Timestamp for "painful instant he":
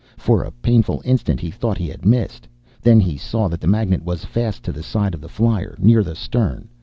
0.51-1.51